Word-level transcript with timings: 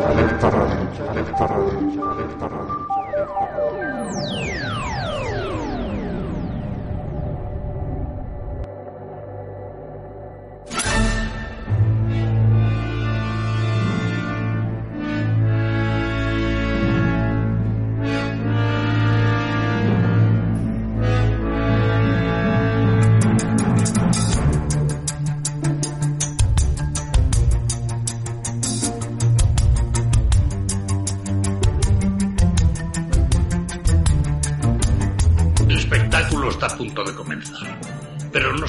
alerta 0.00 0.48
radio, 0.48 1.10
alerta 1.10 1.46
radio, 1.46 2.10
alerta 2.10 2.48
radio. 2.48 3.61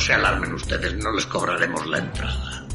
Se 0.03 0.13
alarmen 0.13 0.53
ustedes, 0.53 0.93
no 0.95 1.13
les 1.13 1.25
cobraremos 1.25 1.87
la 1.87 1.99
entrada. 1.99 2.65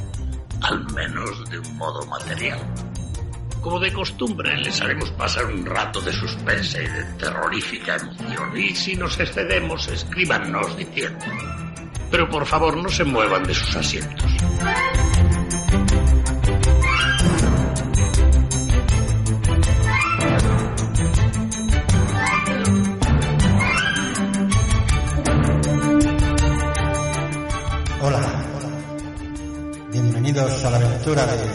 Al 0.63 0.93
menos 0.95 1.49
de 1.51 1.59
un 1.59 1.77
modo 1.77 2.07
material. 2.07 2.59
Como 3.61 3.79
de 3.79 3.93
costumbre, 3.93 4.57
les 4.57 4.81
haremos 4.81 5.11
pasar 5.11 5.45
un 5.45 5.67
rato 5.67 6.01
de 6.01 6.11
suspense 6.11 6.83
y 6.83 6.87
de 6.87 7.05
terrorífica 7.19 7.97
emoción. 7.97 8.57
Y 8.57 8.75
si 8.75 8.97
nos 8.97 9.21
excedemos, 9.21 9.89
escríbanos 9.89 10.75
diciendo. 10.79 11.23
Pero 12.11 12.31
por 12.31 12.47
favor, 12.47 12.79
no 12.79 12.89
se 12.89 13.05
muevan 13.05 13.45
de 13.45 13.53
sus 13.53 13.77
asientos. 13.77 14.33
La 31.09 31.23
aventura 31.23 31.27
de 31.27 31.49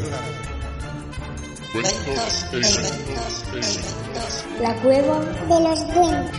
Cuentos 1.72 2.46
e 2.52 2.56
inventos, 2.56 3.46
inventos. 3.54 4.46
La 4.60 4.74
cueva 4.82 5.20
de 5.20 5.60
los 5.62 5.80
duendes. 5.94 6.34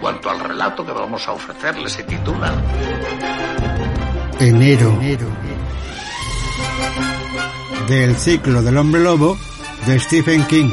Cuanto 0.00 0.30
al 0.30 0.38
relato 0.38 0.86
que 0.86 0.92
vamos 0.92 1.26
a 1.26 1.32
ofrecerles, 1.32 1.92
se 1.92 2.04
titula 2.04 2.54
Enero. 4.38 4.96
Del 7.88 8.14
ciclo 8.16 8.62
del 8.62 8.76
hombre 8.76 9.02
lobo 9.02 9.36
de 9.84 9.98
Stephen 9.98 10.44
King. 10.46 10.70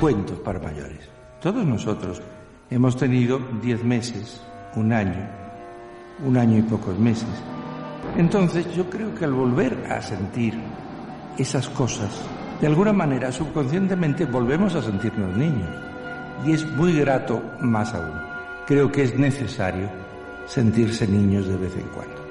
Cuentos 0.00 0.38
para 0.40 0.58
mayores. 0.58 1.08
Todos 1.40 1.64
nosotros 1.64 2.20
hemos 2.68 2.96
tenido 2.96 3.38
10 3.62 3.84
meses, 3.84 4.40
un 4.74 4.92
año, 4.92 5.28
un 6.26 6.36
año 6.36 6.58
y 6.58 6.62
pocos 6.62 6.98
meses. 6.98 7.28
Entonces 8.16 8.66
yo 8.74 8.90
creo 8.90 9.14
que 9.14 9.24
al 9.24 9.32
volver 9.32 9.86
a 9.90 10.02
sentir 10.02 10.54
esas 11.38 11.68
cosas, 11.68 12.10
de 12.60 12.66
alguna 12.66 12.92
manera 12.92 13.32
subconscientemente 13.32 14.26
volvemos 14.26 14.74
a 14.74 14.82
sentirnos 14.82 15.36
niños. 15.36 15.70
Y 16.44 16.52
es 16.52 16.66
muy 16.72 16.92
grato 16.98 17.42
más 17.60 17.94
aún. 17.94 18.20
Creo 18.66 18.90
que 18.90 19.04
es 19.04 19.18
necesario 19.18 19.88
sentirse 20.46 21.06
niños 21.06 21.46
de 21.46 21.56
vez 21.56 21.74
en 21.76 21.88
cuando. 21.88 22.23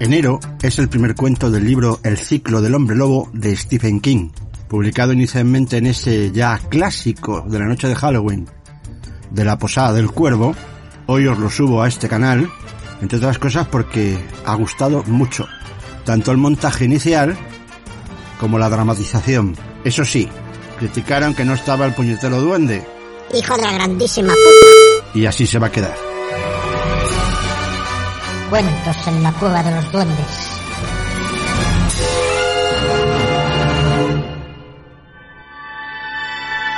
Enero 0.00 0.38
es 0.62 0.78
el 0.78 0.88
primer 0.88 1.14
cuento 1.16 1.50
del 1.50 1.64
libro 1.64 1.98
El 2.04 2.18
ciclo 2.18 2.62
del 2.62 2.74
hombre 2.74 2.96
lobo 2.96 3.28
de 3.32 3.56
Stephen 3.56 4.00
King, 4.00 4.30
publicado 4.68 5.12
inicialmente 5.12 5.76
en 5.78 5.86
ese 5.86 6.30
ya 6.30 6.58
clásico 6.68 7.44
de 7.48 7.58
la 7.58 7.66
noche 7.66 7.88
de 7.88 7.96
Halloween 7.96 8.48
de 9.30 9.44
la 9.44 9.58
Posada 9.58 9.92
del 9.92 10.10
Cuervo. 10.10 10.54
Hoy 11.06 11.26
os 11.26 11.38
lo 11.38 11.50
subo 11.50 11.82
a 11.82 11.88
este 11.88 12.08
canal, 12.08 12.48
entre 13.00 13.18
otras 13.18 13.38
cosas 13.38 13.66
porque 13.66 14.18
ha 14.44 14.54
gustado 14.54 15.02
mucho, 15.04 15.48
tanto 16.04 16.30
el 16.30 16.38
montaje 16.38 16.84
inicial 16.84 17.36
como 18.38 18.58
la 18.58 18.70
dramatización. 18.70 19.56
Eso 19.84 20.04
sí, 20.04 20.28
criticaron 20.78 21.34
que 21.34 21.44
no 21.44 21.54
estaba 21.54 21.86
el 21.86 21.94
puñetero 21.94 22.40
duende, 22.40 22.86
Hijo 23.34 23.56
de 23.56 23.62
la 23.62 23.72
grandísima 23.72 24.32
puta. 24.32 25.18
y 25.18 25.26
así 25.26 25.46
se 25.46 25.58
va 25.58 25.66
a 25.66 25.72
quedar. 25.72 26.07
Cuentos 28.50 29.06
en 29.06 29.22
la 29.22 29.30
cueva 29.32 29.62
de 29.62 29.70
los 29.70 29.92
duendes. 29.92 30.60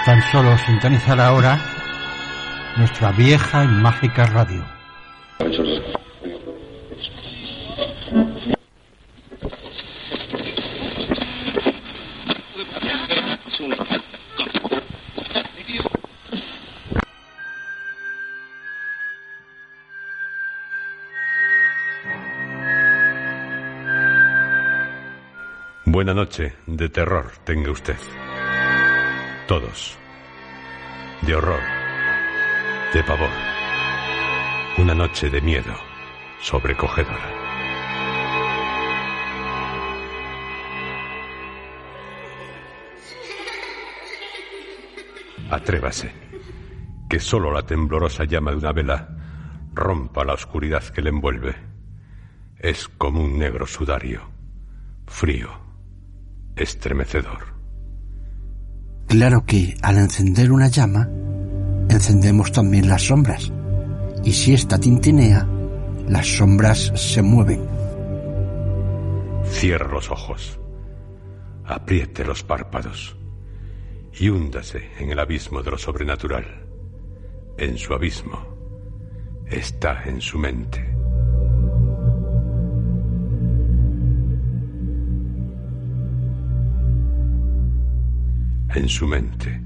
Tan 0.05 0.21
solo 0.33 0.59
sintonizar 0.67 1.21
ahora 1.21 1.61
nuestra 2.77 3.13
vieja 3.13 3.63
y 3.63 3.69
mágica 3.69 4.27
radio. 4.27 4.65
Buena 25.93 26.15
noche 26.15 26.55
de 26.69 26.89
terror 26.89 27.33
tenga 27.43 27.73
usted. 27.73 27.97
Todos. 29.49 29.99
De 31.23 31.35
horror. 31.35 31.61
De 32.95 33.03
pavor. 33.03 33.29
Una 34.79 34.95
noche 34.95 35.29
de 35.29 35.41
miedo 35.41 35.75
sobrecogedora. 36.41 37.29
Atrévase. 45.51 46.13
Que 47.09 47.19
solo 47.19 47.51
la 47.51 47.67
temblorosa 47.67 48.23
llama 48.27 48.53
de 48.53 48.59
una 48.59 48.73
vela 48.73 49.09
rompa 49.75 50.25
la 50.25 50.35
oscuridad 50.35 50.85
que 50.85 51.03
le 51.03 51.11
envuelve. 51.11 51.57
Es 52.61 52.87
como 52.87 53.25
un 53.25 53.41
negro 53.41 53.67
sudario, 53.67 54.21
frío, 55.09 55.70
estremecedor. 56.61 57.55
Claro 59.07 59.45
que 59.45 59.77
al 59.83 59.99
encender 59.99 60.53
una 60.53 60.69
llama, 60.69 61.09
encendemos 61.89 62.53
también 62.53 62.89
las 62.89 63.03
sombras. 63.03 63.53
Y 64.23 64.33
si 64.33 64.53
esta 64.55 64.79
tintinea, 64.79 65.47
las 66.09 66.27
sombras 66.27 66.93
se 66.95 67.23
mueven. 67.23 67.67
Cierre 69.45 69.91
los 69.91 70.11
ojos, 70.11 70.61
apriete 71.65 72.25
los 72.25 72.43
párpados 72.45 73.17
y 74.19 74.29
húndase 74.29 74.91
en 74.99 75.11
el 75.11 75.19
abismo 75.19 75.63
de 75.63 75.71
lo 75.71 75.79
sobrenatural. 75.79 76.67
En 77.59 77.79
su 77.79 77.95
abismo 77.95 78.39
está 79.47 80.05
en 80.05 80.21
su 80.21 80.39
mente. 80.39 80.90
En 88.81 88.89
su 88.89 89.07
mente, 89.07 89.61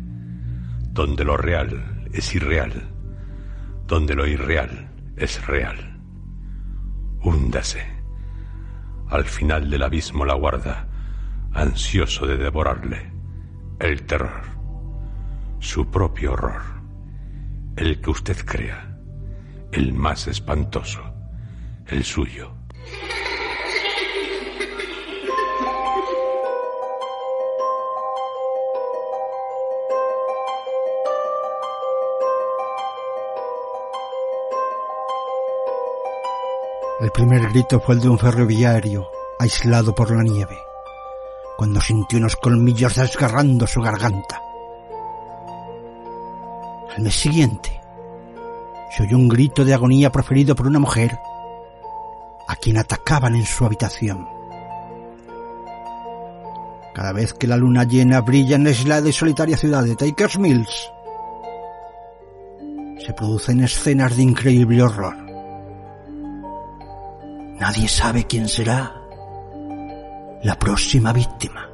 donde 0.91 1.25
lo 1.25 1.37
real 1.37 2.09
es 2.13 2.35
irreal, 2.35 2.73
donde 3.87 4.15
lo 4.15 4.27
irreal 4.27 4.91
es 5.17 5.47
real. 5.47 6.01
Húndase. 7.23 7.87
Al 9.09 9.25
final 9.25 9.71
del 9.71 9.85
abismo 9.85 10.25
la 10.25 10.35
guarda, 10.35 10.89
ansioso 11.53 12.27
de 12.27 12.37
devorarle, 12.37 13.13
el 13.79 14.03
terror, 14.03 14.43
su 15.61 15.89
propio 15.91 16.33
horror, 16.33 16.63
el 17.77 18.01
que 18.01 18.11
usted 18.11 18.45
crea, 18.45 18.99
el 19.71 19.93
más 19.93 20.27
espantoso, 20.27 21.03
el 21.87 22.03
suyo. 22.03 22.54
El 37.05 37.11
primer 37.11 37.51
grito 37.51 37.81
fue 37.81 37.97
el 37.97 38.01
de 38.01 38.09
un 38.09 38.19
ferroviario 38.19 39.07
aislado 39.39 39.95
por 39.95 40.11
la 40.11 40.23
nieve, 40.23 40.57
cuando 41.59 41.79
sintió 41.79 42.19
unos 42.19 42.35
colmillos 42.35 42.95
desgarrando 42.95 43.67
su 43.67 43.83
garganta. 43.83 44.41
Al 46.97 47.03
mes 47.03 47.15
siguiente, 47.15 47.79
se 48.97 49.03
oyó 49.03 49.19
un 49.19 49.29
grito 49.29 49.67
de 49.67 49.75
agonía 49.75 50.11
proferido 50.11 50.55
por 50.55 50.67
una 50.67 50.79
mujer 50.79 51.19
a 52.49 52.57
quien 52.57 52.79
atacaban 52.79 53.35
en 53.35 53.45
su 53.45 53.67
habitación. 53.67 54.27
Cada 56.95 57.13
vez 57.13 57.35
que 57.35 57.47
la 57.47 57.59
luna 57.59 57.85
llena 57.85 58.23
brilla 58.23 58.57
en 58.57 58.65
la 58.65 58.71
aislada 58.71 59.07
y 59.07 59.13
solitaria 59.13 59.59
ciudad 59.59 59.85
de 59.85 59.95
Takers 59.95 60.39
Mills, 60.39 60.91
se 63.05 63.13
producen 63.13 63.63
escenas 63.63 64.17
de 64.17 64.23
increíble 64.23 64.83
horror. 64.83 65.24
Nadie 67.65 67.89
sabe 67.89 68.25
quién 68.25 68.47
será 68.47 68.95
la 70.43 70.59
próxima 70.59 71.15
víctima. 71.15 71.67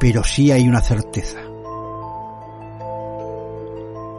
Pero 0.00 0.24
sí 0.24 0.50
hay 0.50 0.66
una 0.66 0.80
certeza. 0.80 1.38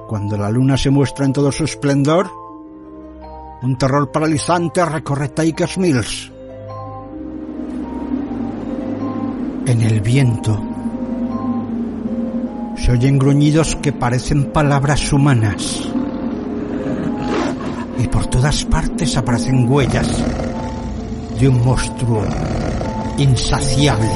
Cuando 0.07 0.37
la 0.37 0.49
luna 0.49 0.77
se 0.77 0.91
muestra 0.91 1.25
en 1.25 1.33
todo 1.33 1.51
su 1.51 1.65
esplendor, 1.65 2.31
un 3.63 3.77
terror 3.77 4.09
paralizante 4.13 4.85
recorre 4.85 5.27
Takers 5.27 5.77
Mills. 5.77 6.31
En 9.65 9.81
el 9.81 9.99
viento 9.99 10.57
se 12.77 12.93
oyen 12.93 13.19
gruñidos 13.19 13.75
que 13.75 13.91
parecen 13.91 14.53
palabras 14.53 15.11
humanas 15.11 15.93
y 17.97 18.07
por 18.07 18.25
todas 18.27 18.63
partes 18.65 19.15
aparecen 19.17 19.71
huellas 19.71 20.07
de 21.39 21.49
un 21.49 21.63
monstruo 21.63 22.23
insaciable. 23.17 24.09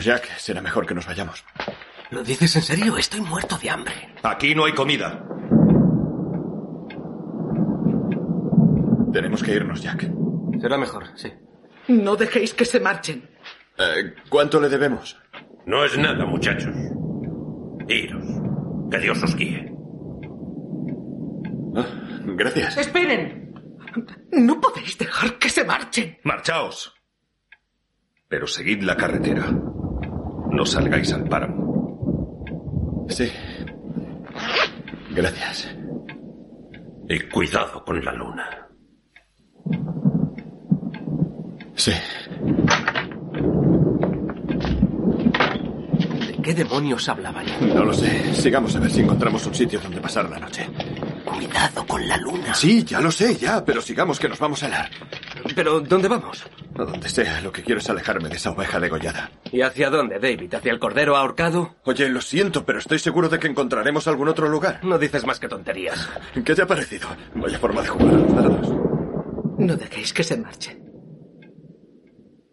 Jack, 0.00 0.36
será 0.38 0.60
mejor 0.60 0.86
que 0.86 0.94
nos 0.94 1.06
vayamos. 1.06 1.44
¿Lo 2.10 2.22
dices 2.22 2.54
en 2.56 2.62
serio? 2.62 2.96
Estoy 2.96 3.20
muerto 3.20 3.58
de 3.58 3.70
hambre. 3.70 3.94
Aquí 4.22 4.54
no 4.54 4.64
hay 4.64 4.72
comida. 4.72 5.22
Tenemos 9.12 9.42
que 9.42 9.52
irnos, 9.54 9.82
Jack. 9.82 10.10
Será 10.60 10.78
mejor, 10.78 11.04
sí. 11.16 11.32
No 11.88 12.16
dejéis 12.16 12.54
que 12.54 12.64
se 12.64 12.80
marchen. 12.80 13.28
Eh, 13.78 14.14
¿Cuánto 14.28 14.60
le 14.60 14.68
debemos? 14.68 15.18
No 15.66 15.84
es 15.84 15.96
nada, 15.98 16.24
muchachos. 16.26 16.74
Iros. 17.88 18.24
Que 18.90 18.98
Dios 18.98 19.22
os 19.22 19.34
guíe. 19.36 19.72
Ah, 21.76 21.86
gracias. 22.24 22.76
Esperen. 22.76 23.54
No 24.32 24.60
podéis 24.60 24.96
dejar 24.98 25.38
que 25.38 25.48
se 25.48 25.64
marchen. 25.64 26.18
Marchaos. 26.24 26.94
Pero 28.28 28.46
seguid 28.46 28.82
la 28.82 28.96
carretera. 28.96 29.46
No 30.58 30.66
salgáis 30.66 31.12
al 31.12 31.22
páramo. 31.22 33.06
Sí. 33.10 33.30
Gracias. 35.14 35.72
Y 37.08 37.20
cuidado 37.28 37.84
con 37.84 38.04
la 38.04 38.12
luna. 38.12 38.68
Sí. 41.76 41.92
¿De 46.26 46.42
qué 46.42 46.54
demonios 46.54 47.08
hablaban? 47.08 47.46
No 47.60 47.84
lo 47.84 47.92
sé. 47.92 48.34
Sigamos 48.34 48.74
a 48.74 48.80
ver 48.80 48.90
si 48.90 49.02
encontramos 49.02 49.46
un 49.46 49.54
sitio 49.54 49.78
donde 49.78 50.00
pasar 50.00 50.28
la 50.28 50.40
noche. 50.40 50.68
Cuidado 51.24 51.86
con 51.86 52.08
la 52.08 52.16
luna. 52.16 52.52
Sí, 52.52 52.82
ya 52.82 53.00
lo 53.00 53.12
sé, 53.12 53.36
ya, 53.36 53.64
pero 53.64 53.80
sigamos 53.80 54.18
que 54.18 54.28
nos 54.28 54.40
vamos 54.40 54.60
a 54.64 54.66
helar. 54.66 54.90
¿Pero 55.54 55.78
dónde 55.78 56.08
vamos? 56.08 56.44
A 56.78 56.84
donde 56.84 57.08
sea, 57.08 57.40
lo 57.40 57.50
que 57.50 57.64
quiero 57.64 57.80
es 57.80 57.90
alejarme 57.90 58.28
de 58.28 58.36
esa 58.36 58.50
oveja 58.52 58.78
degollada. 58.78 59.32
¿Y 59.50 59.62
hacia 59.62 59.90
dónde, 59.90 60.20
David? 60.20 60.54
¿Hacia 60.54 60.70
el 60.70 60.78
cordero 60.78 61.16
ahorcado? 61.16 61.74
Oye, 61.84 62.08
lo 62.08 62.20
siento, 62.20 62.64
pero 62.64 62.78
estoy 62.78 63.00
seguro 63.00 63.28
de 63.28 63.40
que 63.40 63.48
encontraremos 63.48 64.06
algún 64.06 64.28
otro 64.28 64.48
lugar. 64.48 64.78
No 64.84 64.96
dices 64.96 65.26
más 65.26 65.40
que 65.40 65.48
tonterías. 65.48 66.08
¿Qué 66.44 66.54
te 66.54 66.62
ha 66.62 66.66
parecido? 66.66 67.08
Vaya 67.34 67.58
forma 67.58 67.82
de 67.82 67.88
jugar 67.88 68.14
a 68.14 68.18
los 68.18 68.34
dados. 68.36 68.68
No 69.58 69.76
dejéis 69.76 70.12
que 70.12 70.22
se 70.22 70.36
marchen. 70.36 70.88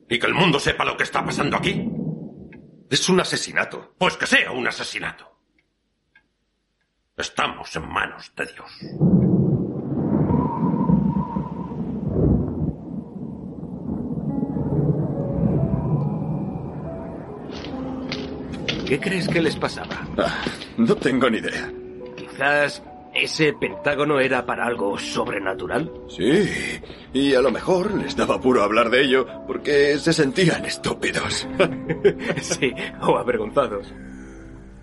¿Y 0.09 0.17
que 0.17 0.27
el 0.27 0.33
mundo 0.33 0.59
sepa 0.59 0.85
lo 0.85 0.97
que 0.97 1.03
está 1.03 1.23
pasando 1.23 1.57
aquí? 1.57 1.87
Es 2.89 3.07
un 3.09 3.19
asesinato. 3.19 3.93
Pues 3.99 4.17
que 4.17 4.25
sea 4.25 4.51
un 4.51 4.67
asesinato. 4.67 5.39
Estamos 7.15 7.75
en 7.75 7.87
manos 7.87 8.31
de 8.35 8.45
Dios. 8.47 9.24
¿Qué 18.85 18.99
crees 18.99 19.27
que 19.27 19.41
les 19.41 19.55
pasaba? 19.55 20.07
Ah, 20.17 20.43
no 20.77 20.95
tengo 20.95 21.29
ni 21.29 21.39
idea. 21.39 21.71
Quizás 22.15 22.83
ese 23.15 23.53
pentágono 23.53 24.19
era 24.19 24.45
para 24.45 24.65
algo 24.65 24.99
sobrenatural. 24.99 25.91
Sí, 26.09 26.47
y 27.13 27.33
a 27.33 27.41
lo 27.41 27.51
mejor 27.51 27.93
les 27.95 28.15
daba 28.15 28.39
puro 28.39 28.61
hablar 28.61 28.89
de 28.89 29.01
ello 29.01 29.25
porque 29.47 29.97
se 29.97 30.13
sentían 30.13 30.65
estúpidos. 30.65 31.47
sí, 32.41 32.73
o 33.01 33.17
avergonzados. 33.17 33.87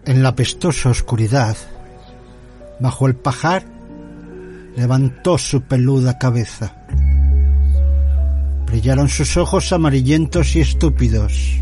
En 0.05 0.23
la 0.23 0.35
pestosa 0.35 0.91
oscuridad, 0.91 1.57
bajo 2.81 3.07
el 3.07 3.15
pajar, 3.15 3.65
levantó 4.77 5.39
su 5.39 5.63
peluda 5.63 6.19
cabeza. 6.19 6.75
Brillaron 8.67 9.09
sus 9.09 9.37
ojos 9.37 9.73
amarillentos 9.73 10.57
y 10.57 10.61
estúpidos. 10.61 11.61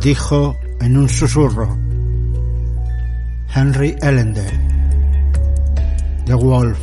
Dijo 0.00 0.56
en 0.80 0.96
un 0.96 1.10
susurro 1.10 1.76
Henry 3.54 3.94
Ellender, 4.00 4.50
The 6.24 6.32
Wolf. 6.32 6.78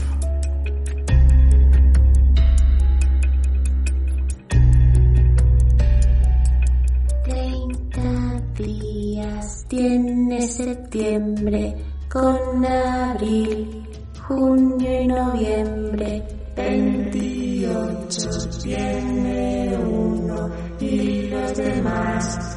Treinta 7.24 8.42
días 8.56 9.66
tiene 9.68 10.48
septiembre 10.48 11.76
con 12.12 12.66
abril, 12.66 13.84
junio 14.28 15.02
y 15.02 15.08
noviembre. 15.08 16.24
Veintiocho 16.56 18.30
tiene 18.62 19.76
uno 19.76 20.52
y 20.80 21.30
los 21.30 21.58
demás 21.58 22.57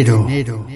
Enero. 0.00 0.66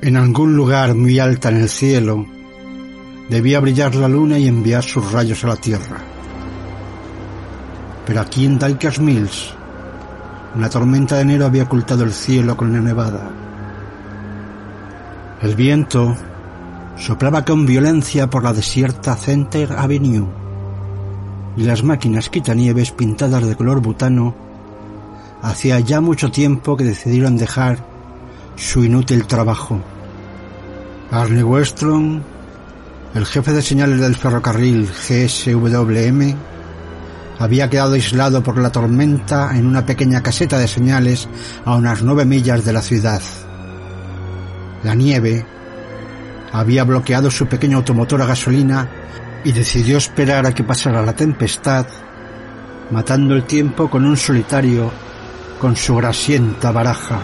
En 0.00 0.16
algún 0.16 0.56
lugar 0.56 0.96
muy 0.96 1.20
alta 1.20 1.50
en 1.50 1.58
el 1.58 1.68
cielo 1.68 2.26
debía 3.28 3.60
brillar 3.60 3.94
la 3.94 4.08
luna 4.08 4.36
y 4.38 4.48
enviar 4.48 4.82
sus 4.82 5.12
rayos 5.12 5.44
a 5.44 5.48
la 5.48 5.56
tierra. 5.56 5.98
Pero 8.04 8.20
aquí 8.20 8.46
en 8.46 8.58
Dykers 8.58 8.98
Mills, 8.98 9.54
una 10.56 10.68
tormenta 10.68 11.14
de 11.16 11.22
enero 11.22 11.46
había 11.46 11.62
ocultado 11.62 12.02
el 12.02 12.12
cielo 12.12 12.56
con 12.56 12.72
la 12.72 12.80
nevada. 12.80 13.30
El 15.40 15.54
viento 15.54 16.16
soplaba 16.98 17.44
con 17.44 17.64
violencia 17.64 18.28
por 18.28 18.42
la 18.42 18.52
desierta 18.52 19.14
Center 19.14 19.72
Avenue 19.72 20.26
y 21.56 21.62
las 21.62 21.82
máquinas 21.82 22.28
quitanieves 22.28 22.90
pintadas 22.90 23.46
de 23.46 23.56
color 23.56 23.80
butano 23.80 24.34
hacía 25.42 25.80
ya 25.80 26.00
mucho 26.00 26.30
tiempo 26.30 26.76
que 26.76 26.84
decidieron 26.84 27.36
dejar 27.36 27.78
su 28.56 28.84
inútil 28.84 29.26
trabajo. 29.26 29.80
Arne 31.10 31.44
Westrom, 31.44 32.20
el 33.14 33.26
jefe 33.26 33.52
de 33.52 33.62
señales 33.62 34.00
del 34.00 34.16
ferrocarril 34.16 34.88
GSWM, 34.88 36.34
había 37.38 37.70
quedado 37.70 37.94
aislado 37.94 38.42
por 38.42 38.58
la 38.58 38.70
tormenta 38.70 39.56
en 39.56 39.66
una 39.66 39.86
pequeña 39.86 40.22
caseta 40.22 40.58
de 40.58 40.66
señales 40.66 41.28
a 41.64 41.76
unas 41.76 42.02
nueve 42.02 42.24
millas 42.24 42.64
de 42.64 42.72
la 42.72 42.82
ciudad. 42.82 43.22
La 44.82 44.94
nieve 44.94 45.46
había 46.52 46.84
bloqueado 46.84 47.30
su 47.30 47.46
pequeño 47.46 47.78
automotor 47.78 48.22
a 48.22 48.26
gasolina 48.26 48.88
y 49.44 49.52
decidió 49.52 49.98
esperar 49.98 50.46
a 50.46 50.54
que 50.54 50.64
pasara 50.64 51.02
la 51.02 51.14
tempestad, 51.14 51.86
matando 52.90 53.34
el 53.34 53.44
tiempo 53.44 53.88
con 53.88 54.04
un 54.04 54.16
solitario 54.16 54.90
con 55.60 55.76
su 55.76 55.96
grasienta 55.96 56.70
baraja. 56.70 57.20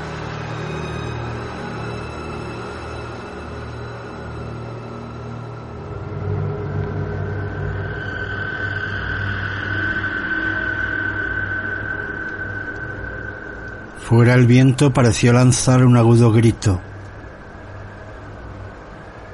Fuera 14.00 14.34
el 14.34 14.46
viento 14.46 14.92
pareció 14.92 15.32
lanzar 15.32 15.84
un 15.84 15.96
agudo 15.96 16.30
grito. 16.30 16.80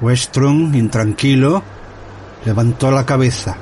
Westrom, 0.01 0.73
intranquilo, 0.73 1.61
levantó 2.43 2.89
la 2.89 3.05
cabeza, 3.05 3.55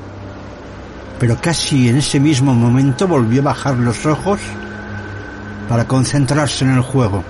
pero 1.19 1.35
casi 1.41 1.89
en 1.89 1.97
ese 1.97 2.17
mismo 2.21 2.53
momento 2.53 3.09
volvió 3.09 3.41
a 3.41 3.45
bajar 3.45 3.75
los 3.75 4.05
ojos 4.05 4.39
para 5.67 5.85
concentrarse 5.85 6.63
en 6.63 6.71
el 6.71 6.81
juego. 6.81 7.25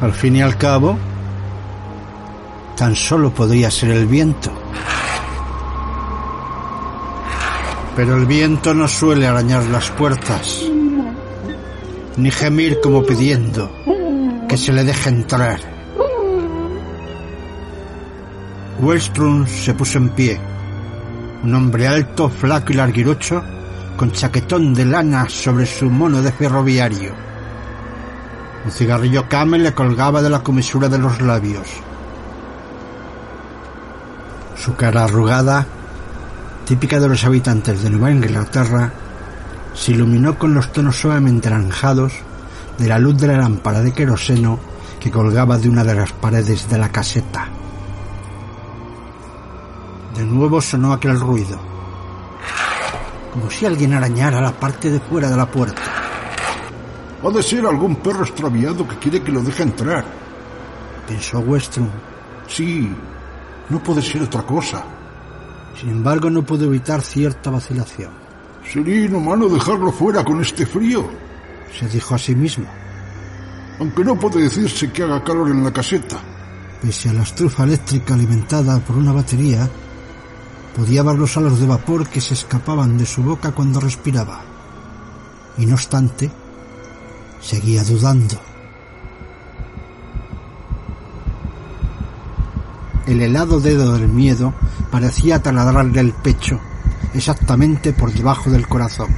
Al 0.00 0.12
fin 0.12 0.34
y 0.36 0.42
al 0.42 0.56
cabo, 0.56 0.98
tan 2.76 2.96
solo 2.96 3.32
podría 3.32 3.70
ser 3.70 3.90
el 3.90 4.06
viento. 4.06 4.50
Pero 7.94 8.16
el 8.16 8.26
viento 8.26 8.74
no 8.74 8.88
suele 8.88 9.28
arañar 9.28 9.64
las 9.66 9.88
puertas, 9.90 10.64
ni 12.16 12.30
gemir 12.32 12.80
como 12.82 13.04
pidiendo 13.04 13.70
que 14.50 14.56
se 14.56 14.72
le 14.72 14.82
deje 14.82 15.10
entrar. 15.10 15.60
Wellstrom 18.80 19.46
se 19.46 19.74
puso 19.74 19.98
en 19.98 20.08
pie, 20.08 20.40
un 21.44 21.54
hombre 21.54 21.86
alto, 21.86 22.28
flaco 22.28 22.72
y 22.72 22.74
larguirucho, 22.74 23.44
con 23.96 24.10
chaquetón 24.10 24.74
de 24.74 24.86
lana 24.86 25.28
sobre 25.28 25.66
su 25.66 25.88
mono 25.88 26.20
de 26.20 26.32
ferroviario. 26.32 27.12
Un 28.64 28.72
cigarrillo 28.72 29.28
camel 29.28 29.62
le 29.62 29.72
colgaba 29.72 30.20
de 30.20 30.30
la 30.30 30.42
comisura 30.42 30.88
de 30.88 30.98
los 30.98 31.20
labios. 31.20 31.68
Su 34.56 34.74
cara 34.74 35.04
arrugada 35.04 35.64
típica 36.64 36.98
de 36.98 37.08
los 37.08 37.24
habitantes 37.24 37.84
de 37.84 37.90
Nueva 37.90 38.10
Inglaterra, 38.10 38.92
se 39.74 39.92
iluminó 39.92 40.36
con 40.36 40.54
los 40.54 40.72
tonos 40.72 40.96
suavemente 40.96 41.46
anaranjados 41.46 42.14
de 42.80 42.88
la 42.88 42.98
luz 42.98 43.18
de 43.18 43.26
la 43.26 43.36
lámpara 43.36 43.82
de 43.82 43.92
queroseno 43.92 44.58
que 44.98 45.10
colgaba 45.10 45.58
de 45.58 45.68
una 45.68 45.84
de 45.84 45.94
las 45.94 46.12
paredes 46.12 46.66
de 46.66 46.78
la 46.78 46.88
caseta. 46.88 47.46
De 50.16 50.24
nuevo 50.24 50.62
sonó 50.62 50.94
aquel 50.94 51.20
ruido, 51.20 51.60
como 53.34 53.50
si 53.50 53.66
alguien 53.66 53.92
arañara 53.92 54.40
la 54.40 54.52
parte 54.52 54.90
de 54.90 54.98
fuera 54.98 55.28
de 55.28 55.36
la 55.36 55.44
puerta. 55.44 55.82
Ha 57.22 57.30
de 57.30 57.42
ser 57.42 57.66
algún 57.66 57.96
perro 57.96 58.24
extraviado 58.24 58.88
que 58.88 58.96
quiere 58.96 59.22
que 59.22 59.30
lo 59.30 59.42
deje 59.42 59.62
entrar, 59.62 60.06
pensó 61.06 61.40
Westrom. 61.40 61.90
Sí, 62.48 62.90
no 63.68 63.82
puede 63.82 64.00
ser 64.00 64.22
otra 64.22 64.42
cosa. 64.42 64.82
Sin 65.78 65.90
embargo, 65.90 66.30
no 66.30 66.42
pudo 66.42 66.64
evitar 66.64 67.02
cierta 67.02 67.50
vacilación. 67.50 68.10
Sería 68.64 69.04
inhumano 69.04 69.50
dejarlo 69.50 69.92
fuera 69.92 70.24
con 70.24 70.40
este 70.40 70.64
frío, 70.64 71.29
se 71.78 71.88
dijo 71.88 72.14
a 72.14 72.18
sí 72.18 72.34
mismo. 72.34 72.66
Aunque 73.78 74.04
no 74.04 74.18
puede 74.18 74.42
decirse 74.42 74.90
que 74.92 75.02
haga 75.02 75.24
calor 75.24 75.50
en 75.50 75.64
la 75.64 75.72
caseta. 75.72 76.18
Pese 76.82 77.08
a 77.08 77.12
la 77.12 77.22
estufa 77.22 77.64
eléctrica 77.64 78.14
alimentada 78.14 78.78
por 78.80 78.96
una 78.96 79.12
batería, 79.12 79.68
podía 80.76 81.02
ver 81.02 81.18
los 81.18 81.36
halos 81.36 81.60
de 81.60 81.66
vapor 81.66 82.08
que 82.08 82.20
se 82.20 82.34
escapaban 82.34 82.96
de 82.96 83.06
su 83.06 83.22
boca 83.22 83.52
cuando 83.52 83.80
respiraba. 83.80 84.42
Y 85.58 85.66
no 85.66 85.74
obstante, 85.74 86.30
seguía 87.40 87.84
dudando. 87.84 88.40
El 93.06 93.20
helado 93.22 93.60
dedo 93.60 93.92
del 93.92 94.08
miedo 94.08 94.54
parecía 94.90 95.42
taladrarle 95.42 96.00
el 96.00 96.12
pecho, 96.12 96.60
exactamente 97.14 97.92
por 97.92 98.12
debajo 98.12 98.50
del 98.50 98.68
corazón. 98.68 99.08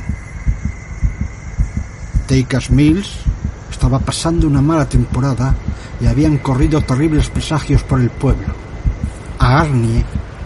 Takers 2.26 2.70
Mills 2.70 3.08
estaba 3.70 3.98
pasando 3.98 4.46
una 4.46 4.62
mala 4.62 4.88
temporada 4.88 5.54
y 6.00 6.06
habían 6.06 6.38
corrido 6.38 6.80
terribles 6.80 7.30
presagios 7.30 7.82
por 7.82 8.00
el 8.00 8.10
pueblo. 8.10 8.54
A 9.38 9.60
Arnie, 9.60 10.04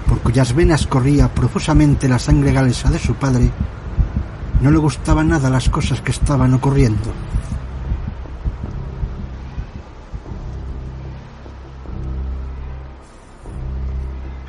por 0.08 0.20
cuyas 0.20 0.54
venas 0.54 0.86
corría 0.86 1.32
profusamente 1.32 2.08
la 2.08 2.18
sangre 2.18 2.52
galesa 2.52 2.90
de 2.90 2.98
su 2.98 3.14
padre, 3.14 3.50
no 4.60 4.70
le 4.70 4.78
gustaban 4.78 5.28
nada 5.28 5.50
las 5.50 5.68
cosas 5.68 6.00
que 6.00 6.12
estaban 6.12 6.54
ocurriendo. 6.54 7.12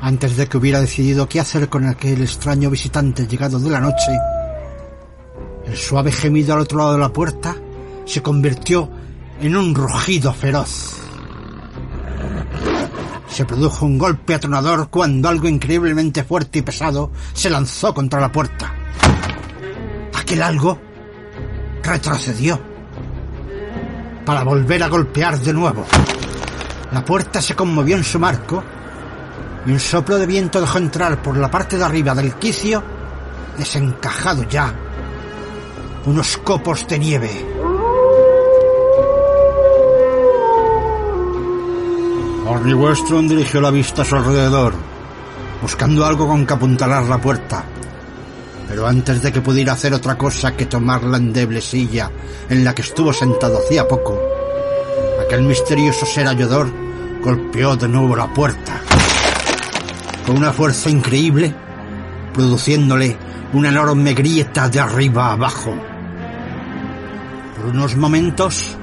Antes 0.00 0.36
de 0.36 0.46
que 0.46 0.56
hubiera 0.56 0.80
decidido 0.80 1.28
qué 1.28 1.40
hacer 1.40 1.68
con 1.68 1.86
aquel 1.86 2.22
extraño 2.22 2.70
visitante 2.70 3.26
llegado 3.26 3.58
de 3.58 3.68
la 3.68 3.80
noche, 3.80 4.12
el 5.68 5.76
suave 5.76 6.10
gemido 6.10 6.54
al 6.54 6.60
otro 6.60 6.78
lado 6.78 6.92
de 6.94 6.98
la 6.98 7.12
puerta 7.12 7.54
se 8.06 8.22
convirtió 8.22 8.88
en 9.40 9.54
un 9.54 9.74
rugido 9.74 10.32
feroz. 10.32 10.96
Se 13.28 13.44
produjo 13.44 13.84
un 13.84 13.98
golpe 13.98 14.34
atronador 14.34 14.88
cuando 14.88 15.28
algo 15.28 15.46
increíblemente 15.46 16.24
fuerte 16.24 16.60
y 16.60 16.62
pesado 16.62 17.12
se 17.34 17.50
lanzó 17.50 17.92
contra 17.92 18.20
la 18.20 18.32
puerta. 18.32 18.74
Aquel 20.18 20.42
algo 20.42 20.78
retrocedió 21.82 22.58
para 24.24 24.42
volver 24.44 24.82
a 24.82 24.88
golpear 24.88 25.38
de 25.38 25.52
nuevo. 25.52 25.84
La 26.92 27.04
puerta 27.04 27.42
se 27.42 27.54
conmovió 27.54 27.96
en 27.96 28.04
su 28.04 28.18
marco 28.18 28.64
y 29.66 29.70
un 29.70 29.78
soplo 29.80 30.16
de 30.18 30.26
viento 30.26 30.60
dejó 30.60 30.78
entrar 30.78 31.22
por 31.22 31.36
la 31.36 31.50
parte 31.50 31.76
de 31.76 31.84
arriba 31.84 32.14
del 32.14 32.34
quicio, 32.34 32.82
desencajado 33.58 34.44
ya, 34.44 34.87
unos 36.08 36.38
copos 36.38 36.86
de 36.88 36.98
nieve. 36.98 37.30
Arnie 42.50 42.72
Westron 42.72 43.28
dirigió 43.28 43.60
la 43.60 43.70
vista 43.70 44.00
a 44.00 44.04
su 44.06 44.16
alrededor, 44.16 44.72
buscando 45.60 46.06
algo 46.06 46.26
con 46.26 46.46
que 46.46 46.54
apuntalar 46.54 47.04
la 47.04 47.20
puerta. 47.20 47.62
Pero 48.66 48.86
antes 48.86 49.20
de 49.20 49.30
que 49.30 49.42
pudiera 49.42 49.74
hacer 49.74 49.92
otra 49.92 50.16
cosa 50.16 50.56
que 50.56 50.64
tomar 50.64 51.04
la 51.04 51.18
endeble 51.18 51.60
silla 51.60 52.10
en 52.48 52.64
la 52.64 52.74
que 52.74 52.82
estuvo 52.82 53.12
sentado 53.12 53.58
hacía 53.58 53.86
poco, 53.86 54.18
aquel 55.22 55.42
misterioso 55.42 56.06
ser 56.06 56.26
ayudor 56.26 56.70
golpeó 57.22 57.76
de 57.76 57.86
nuevo 57.86 58.16
la 58.16 58.32
puerta 58.32 58.80
con 60.24 60.38
una 60.38 60.52
fuerza 60.52 60.88
increíble, 60.88 61.54
produciéndole 62.32 63.16
una 63.52 63.68
enorme 63.68 64.14
grieta 64.14 64.68
de 64.68 64.80
arriba 64.80 65.28
a 65.28 65.32
abajo. 65.32 65.97
Por 67.58 67.66
unos 67.70 67.96
momentos, 67.96 68.76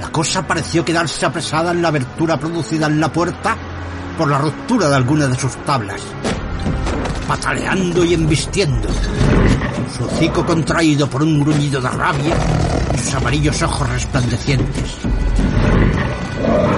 la 0.00 0.08
cosa 0.08 0.46
pareció 0.46 0.84
quedarse 0.84 1.26
apresada 1.26 1.72
en 1.72 1.82
la 1.82 1.88
abertura 1.88 2.38
producida 2.38 2.86
en 2.86 3.00
la 3.00 3.12
puerta 3.12 3.56
por 4.16 4.30
la 4.30 4.38
ruptura 4.38 4.88
de 4.88 4.94
alguna 4.94 5.26
de 5.26 5.34
sus 5.34 5.56
tablas, 5.64 6.00
pataleando 7.26 8.04
y 8.04 8.14
embistiendo, 8.14 8.88
su 9.96 10.04
hocico 10.04 10.46
contraído 10.46 11.10
por 11.10 11.24
un 11.24 11.40
gruñido 11.40 11.80
de 11.80 11.88
rabia 11.88 12.36
y 12.94 12.98
sus 12.98 13.14
amarillos 13.14 13.60
ojos 13.62 13.88
resplandecientes. 13.88 14.96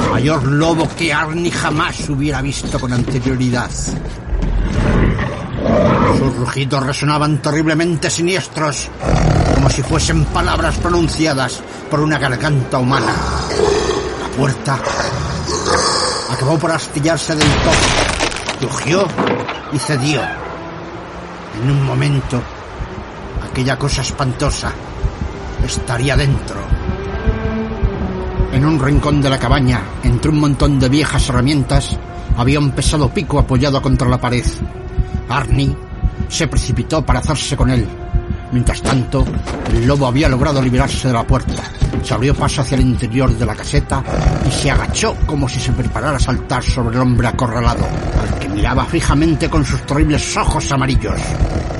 El 0.04 0.10
mayor 0.10 0.46
lobo 0.46 0.88
que 0.96 1.12
Arnie 1.12 1.50
jamás 1.50 2.08
hubiera 2.08 2.40
visto 2.40 2.80
con 2.80 2.94
anterioridad. 2.94 3.70
Sus 6.14 6.36
rugidos 6.36 6.86
resonaban 6.86 7.42
terriblemente 7.42 8.08
siniestros, 8.10 8.88
como 9.54 9.68
si 9.68 9.82
fuesen 9.82 10.24
palabras 10.26 10.76
pronunciadas 10.76 11.60
por 11.90 12.00
una 12.00 12.18
garganta 12.18 12.78
humana. 12.78 13.12
La 14.22 14.36
puerta 14.36 14.78
acabó 16.30 16.58
por 16.58 16.70
astillarse 16.70 17.34
del 17.34 17.48
todo, 17.48 18.68
rugió 18.68 19.06
y 19.72 19.78
cedió. 19.78 20.22
En 21.62 21.70
un 21.70 21.84
momento, 21.84 22.40
aquella 23.50 23.76
cosa 23.76 24.02
espantosa 24.02 24.72
estaría 25.64 26.16
dentro. 26.16 26.56
En 28.52 28.64
un 28.64 28.78
rincón 28.78 29.20
de 29.20 29.30
la 29.30 29.38
cabaña, 29.38 29.82
entre 30.02 30.30
un 30.30 30.40
montón 30.40 30.78
de 30.78 30.88
viejas 30.88 31.28
herramientas, 31.28 31.98
había 32.36 32.58
un 32.58 32.70
pesado 32.70 33.10
pico 33.10 33.38
apoyado 33.38 33.82
contra 33.82 34.08
la 34.08 34.20
pared. 34.20 34.44
Arnie 35.28 35.85
se 36.28 36.48
precipitó 36.48 37.04
para 37.04 37.20
hacerse 37.20 37.56
con 37.56 37.70
él. 37.70 37.86
Mientras 38.52 38.80
tanto, 38.80 39.24
el 39.72 39.86
lobo 39.86 40.06
había 40.06 40.28
logrado 40.28 40.62
liberarse 40.62 41.08
de 41.08 41.14
la 41.14 41.26
puerta. 41.26 41.64
Se 42.02 42.14
abrió 42.14 42.34
paso 42.34 42.62
hacia 42.62 42.76
el 42.76 42.82
interior 42.82 43.30
de 43.36 43.44
la 43.44 43.54
caseta 43.54 44.02
y 44.46 44.50
se 44.50 44.70
agachó 44.70 45.16
como 45.26 45.48
si 45.48 45.58
se 45.58 45.72
preparara 45.72 46.16
a 46.16 46.20
saltar 46.20 46.62
sobre 46.62 46.96
el 46.96 47.02
hombre 47.02 47.26
acorralado, 47.26 47.84
al 48.20 48.38
que 48.38 48.48
miraba 48.48 48.84
fijamente 48.84 49.50
con 49.50 49.64
sus 49.64 49.84
terribles 49.84 50.36
ojos 50.36 50.70
amarillos. 50.70 51.20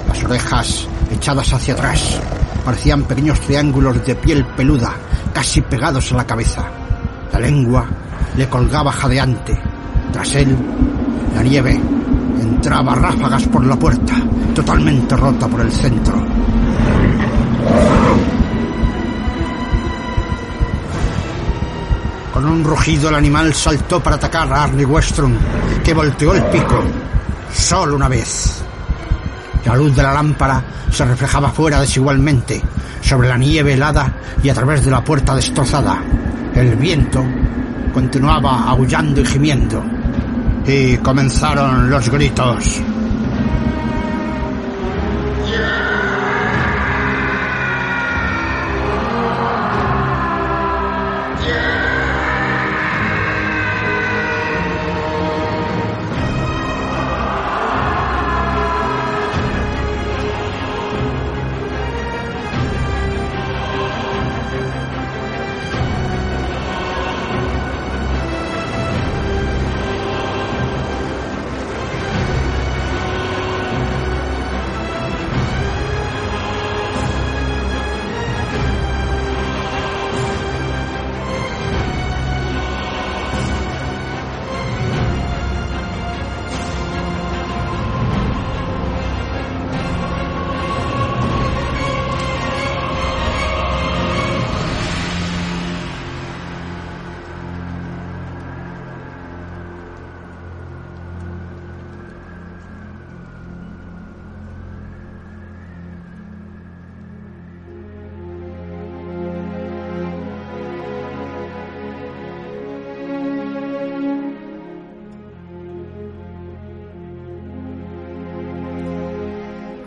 Las 0.09 0.25
orejas 0.25 0.88
echadas 1.12 1.53
hacia 1.53 1.75
atrás 1.75 2.21
parecían 2.65 3.05
pequeños 3.05 3.41
triángulos 3.41 4.05
de 4.05 4.17
piel 4.17 4.45
peluda, 4.57 4.93
casi 5.33 5.61
pegados 5.61 6.11
a 6.12 6.17
la 6.17 6.26
cabeza. 6.26 6.65
La 7.33 7.38
lengua 7.38 7.87
le 8.37 8.49
colgaba 8.49 8.91
jadeante. 8.91 9.57
Tras 10.12 10.35
él, 10.35 10.57
la 11.35 11.43
nieve 11.43 11.81
entraba 12.67 12.97
ráfagas 12.97 13.45
por 13.45 13.65
la 13.65 13.77
puerta, 13.77 14.15
totalmente 14.53 15.17
rota 15.17 15.47
por 15.47 15.61
el 15.61 15.71
centro. 15.71 16.17
Con 22.35 22.45
un 22.45 22.65
rugido 22.65 23.09
el 23.09 23.15
animal 23.15 23.55
saltó 23.55 24.03
para 24.03 24.17
atacar 24.17 24.53
a 24.53 24.65
Arnie 24.65 24.85
Westrom, 24.85 25.33
que 25.85 25.95
volteó 25.95 26.35
el 26.35 26.43
pico, 26.47 26.83
solo 27.55 27.95
una 27.95 28.09
vez. 28.09 28.65
La 29.65 29.77
luz 29.77 29.95
de 29.95 30.03
la 30.03 30.13
lámpara 30.13 30.61
se 30.91 31.05
reflejaba 31.05 31.51
fuera 31.51 31.81
desigualmente, 31.81 32.61
sobre 33.01 33.29
la 33.29 33.39
nieve 33.39 33.75
helada 33.75 34.13
y 34.43 34.49
a 34.49 34.55
través 34.55 34.85
de 34.85 34.91
la 34.91 35.05
puerta 35.05 35.37
destrozada. 35.37 36.03
El 36.53 36.75
viento 36.75 37.25
continuaba 37.95 38.65
aullando 38.65 39.21
y 39.21 39.25
gimiendo. 39.25 39.96
Y 40.67 40.97
comenzaron 40.99 41.89
los 41.89 42.09
gritos. 42.11 42.83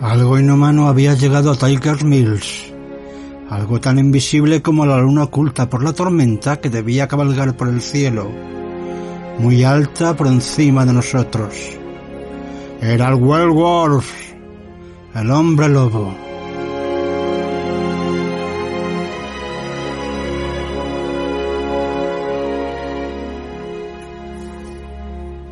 Algo 0.01 0.39
inhumano 0.39 0.87
había 0.87 1.13
llegado 1.13 1.51
a 1.51 1.57
Tiger 1.57 2.05
Mills. 2.05 2.71
Algo 3.49 3.81
tan 3.81 3.99
invisible 3.99 4.61
como 4.61 4.85
la 4.85 4.97
luna 4.97 5.23
oculta 5.23 5.69
por 5.69 5.83
la 5.83 5.91
tormenta 5.91 6.61
que 6.61 6.69
debía 6.69 7.09
cabalgar 7.09 7.57
por 7.57 7.67
el 7.67 7.81
cielo, 7.81 8.31
muy 9.39 9.65
alta 9.65 10.15
por 10.15 10.27
encima 10.27 10.85
de 10.85 10.93
nosotros. 10.93 11.53
Era 12.79 13.09
el 13.09 13.15
Werewolf, 13.15 14.09
el 15.15 15.31
hombre 15.31 15.67
lobo. 15.67 16.15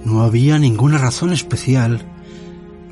No 0.06 0.22
había 0.22 0.58
ninguna 0.58 0.98
razón 1.00 1.34
especial 1.34 2.02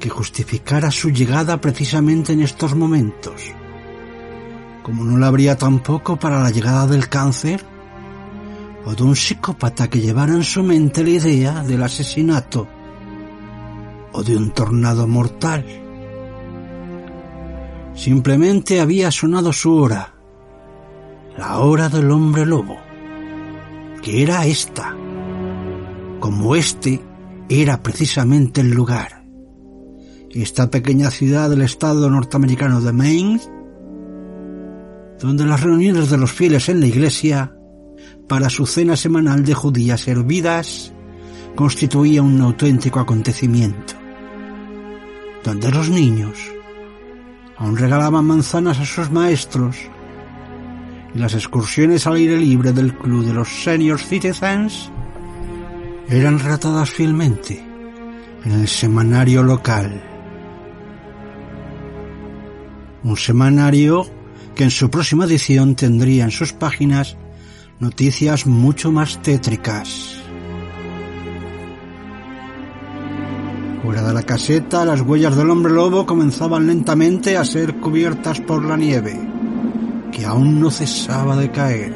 que 0.06 0.12
justificara 0.12 0.92
su 0.92 1.10
llegada 1.10 1.60
precisamente 1.60 2.32
en 2.32 2.42
estos 2.42 2.76
momentos, 2.76 3.42
como 4.84 5.04
no 5.04 5.18
la 5.18 5.26
habría 5.26 5.58
tampoco 5.58 6.16
para 6.18 6.44
la 6.44 6.52
llegada 6.52 6.86
del 6.86 7.10
cáncer 7.10 7.66
o 8.86 8.94
de 8.94 9.02
un 9.02 9.16
psicópata 9.16 9.88
que 9.88 10.02
llevara 10.02 10.36
en 10.36 10.44
su 10.44 10.62
mente 10.62 11.04
la 11.04 11.10
idea 11.10 11.64
del 11.64 11.82
asesinato 11.82 12.68
o 14.12 14.22
de 14.22 14.38
un 14.38 14.52
tornado 14.52 15.08
mortal. 15.08 15.66
Simplemente 17.96 18.82
había 18.82 19.10
sonado 19.10 19.52
su 19.52 19.76
hora, 19.76 20.14
la 21.36 21.58
hora 21.58 21.90
del 21.90 22.12
hombre 22.12 22.46
lobo, 22.46 22.78
que 24.04 24.22
era 24.22 24.46
esta, 24.46 24.96
como 26.20 26.56
este 26.56 27.02
era 27.50 27.82
precisamente 27.82 28.62
el 28.62 28.70
lugar 28.70 29.15
esta 30.42 30.70
pequeña 30.70 31.12
ciudad 31.12 31.50
del 31.50 31.62
estado 31.62 32.10
norteamericano 32.10 32.82
de 32.82 32.92
Maine, 32.92 33.40
donde 35.20 35.46
las 35.46 35.62
reuniones 35.62 36.10
de 36.10 36.18
los 36.18 36.32
fieles 36.34 36.68
en 36.68 36.82
la 36.82 36.88
iglesia 36.88 37.56
para 38.28 38.50
su 38.50 38.66
cena 38.66 38.98
semanal 38.98 39.46
de 39.46 39.54
judías 39.54 40.08
hervidas 40.08 40.94
constituía 41.56 42.22
un 42.22 42.42
auténtico 42.42 43.00
acontecimiento, 43.00 43.94
donde 45.44 45.72
los 45.72 45.90
niños 45.90 46.38
aún 47.58 47.78
regalaban 47.78 48.26
manzanas 48.26 48.80
a 48.80 48.86
sus 48.86 49.10
maestros 49.12 49.78
y 51.14 51.20
las 51.20 51.34
excursiones 51.34 52.08
al 52.08 52.16
aire 52.16 52.38
libre 52.38 52.74
del 52.74 52.94
club 52.94 53.24
de 53.24 53.34
los 53.34 53.64
senior 53.64 54.00
citizens 54.00 54.92
eran 56.10 56.40
relatadas 56.40 56.90
fielmente 56.90 57.64
en 58.44 58.52
el 58.52 58.68
semanario 58.68 59.42
local 59.42 60.15
un 63.06 63.16
semanario 63.18 64.08
que 64.56 64.64
en 64.64 64.72
su 64.72 64.90
próxima 64.90 65.26
edición 65.26 65.76
tendría 65.76 66.24
en 66.24 66.32
sus 66.32 66.54
páginas 66.54 67.18
noticias 67.80 68.48
mucho 68.48 68.92
más 68.92 69.22
tétricas. 69.22 70.18
Fuera 73.84 74.02
de 74.02 74.14
la 74.14 74.24
caseta, 74.24 74.84
las 74.86 75.02
huellas 75.02 75.36
del 75.36 75.52
hombre 75.52 75.72
lobo 75.72 76.08
comenzaban 76.08 76.66
lentamente 76.66 77.38
a 77.38 77.46
ser 77.46 77.76
cubiertas 77.76 78.42
por 78.42 78.66
la 78.66 78.76
nieve, 78.76 79.16
que 80.12 80.26
aún 80.26 80.60
no 80.60 80.72
cesaba 80.72 81.36
de 81.36 81.52
caer. 81.52 81.96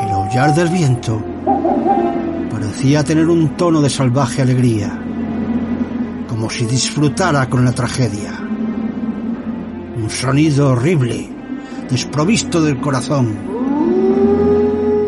El 0.00 0.10
aullar 0.10 0.54
del 0.54 0.68
viento 0.68 1.20
parecía 2.52 3.02
tener 3.02 3.28
un 3.28 3.56
tono 3.56 3.80
de 3.80 3.90
salvaje 3.90 4.42
alegría, 4.42 5.11
como 6.42 6.50
si 6.50 6.64
disfrutara 6.64 7.48
con 7.48 7.64
la 7.64 7.70
tragedia. 7.70 8.32
Un 9.96 10.10
sonido 10.10 10.70
horrible, 10.70 11.28
desprovisto 11.88 12.60
del 12.60 12.80
corazón, 12.80 13.28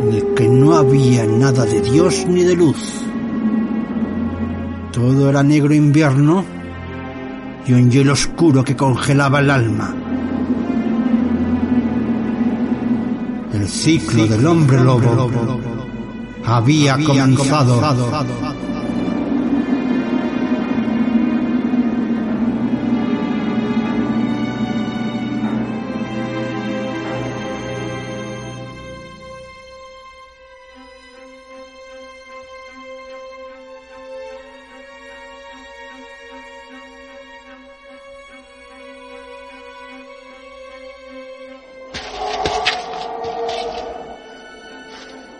en 0.04 0.14
el 0.14 0.34
que 0.34 0.46
no 0.48 0.76
había 0.76 1.26
nada 1.26 1.64
de 1.64 1.80
Dios 1.80 2.24
ni 2.28 2.44
de 2.44 2.54
luz. 2.54 2.76
Todo 4.92 5.28
era 5.28 5.42
negro 5.42 5.74
invierno 5.74 6.44
y 7.66 7.72
un 7.72 7.90
hielo 7.90 8.12
oscuro 8.12 8.62
que 8.62 8.76
congelaba 8.76 9.40
el 9.40 9.50
alma. 9.50 9.92
El 13.54 13.68
ciclo 13.68 14.28
del 14.28 14.46
hombre 14.46 14.78
lobo 14.78 15.58
había 16.44 16.96
comenzado. 17.04 17.80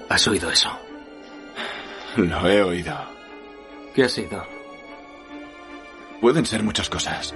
¿Has 0.09 0.27
oído 0.29 0.51
eso? 0.51 0.71
Lo 2.17 2.49
he 2.49 2.63
oído. 2.63 2.95
¿Qué 3.95 4.05
ha 4.05 4.09
sido? 4.09 4.45
Pueden 6.21 6.47
ser 6.47 6.63
muchas 6.63 6.89
cosas. 6.89 7.35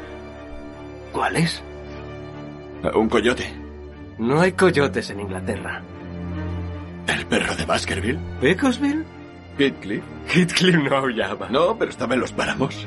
¿Cuáles? 1.12 1.62
Un 2.94 3.08
coyote. 3.08 3.52
No 4.18 4.40
hay 4.40 4.52
coyotes 4.52 5.10
en 5.10 5.20
Inglaterra. 5.20 5.82
¿El 7.06 7.26
perro 7.26 7.54
de 7.56 7.64
Baskerville? 7.64 8.18
¿Beaconsville? 8.40 9.04
Heathcliff. 9.58 10.04
Heathcliff 10.28 10.76
no 10.76 10.96
aullaba. 10.96 11.48
No, 11.48 11.76
pero 11.76 11.90
estaba 11.90 12.14
en 12.14 12.20
los 12.20 12.32
páramos. 12.32 12.86